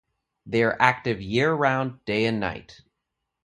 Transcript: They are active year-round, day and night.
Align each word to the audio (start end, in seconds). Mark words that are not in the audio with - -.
They 0.47 0.63
are 0.63 0.75
active 0.79 1.21
year-round, 1.21 2.03
day 2.05 2.25
and 2.25 2.39
night. 2.39 2.81